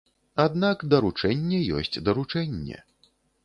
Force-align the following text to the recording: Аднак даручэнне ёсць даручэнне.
Аднак 0.45 0.85
даручэнне 0.93 1.59
ёсць 1.77 2.01
даручэнне. 2.11 2.77